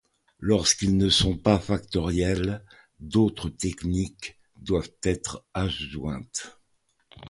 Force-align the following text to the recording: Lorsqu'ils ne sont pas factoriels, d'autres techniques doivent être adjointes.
Lorsqu'ils 0.39 0.97
ne 0.97 1.09
sont 1.09 1.37
pas 1.37 1.59
factoriels, 1.59 2.65
d'autres 2.99 3.49
techniques 3.49 4.35
doivent 4.57 4.89
être 5.03 5.45
adjointes. 5.53 6.57